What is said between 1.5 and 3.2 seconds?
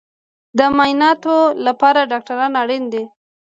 لپاره ډاکټر اړین دی